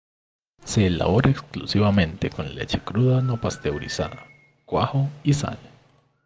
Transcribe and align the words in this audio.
Se 0.65 0.87
elabora 0.87 1.29
exclusivamente 1.29 2.31
con 2.31 2.55
leche 2.55 2.79
cruda 2.79 3.21
no 3.21 3.39
pasteurizada, 3.39 4.25
cuajo 4.65 5.07
y 5.23 5.33
sal. 5.35 5.59